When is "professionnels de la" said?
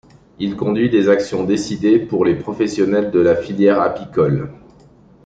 2.33-3.35